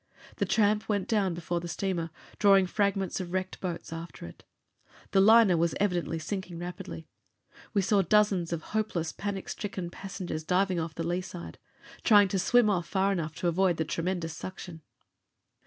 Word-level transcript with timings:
The 0.37 0.47
tramp 0.47 0.89
went 0.89 1.07
down 1.07 1.35
before 1.35 1.59
the 1.59 1.67
steamer, 1.67 2.09
drawing 2.39 2.65
fragments 2.65 3.19
of 3.19 3.31
wrecked 3.33 3.61
boats 3.61 3.93
after 3.93 4.25
it. 4.25 4.43
The 5.11 5.21
liner 5.21 5.55
was 5.55 5.75
evidently 5.79 6.17
sinking 6.17 6.57
rapidly. 6.57 7.07
We 7.75 7.83
saw 7.83 8.01
dozens 8.01 8.51
of 8.51 8.63
hopeless, 8.73 9.11
panic 9.11 9.47
stricken 9.47 9.91
passengers 9.91 10.43
diving 10.43 10.79
off 10.79 10.95
the 10.95 11.05
lee 11.07 11.21
side, 11.21 11.59
trying 12.03 12.29
to 12.29 12.39
swim 12.39 12.67
off 12.67 12.87
far 12.87 13.11
enough 13.11 13.35
to 13.35 13.47
avoid 13.47 13.77
the 13.77 13.85
tremendous 13.85 14.35
suction. 14.35 14.81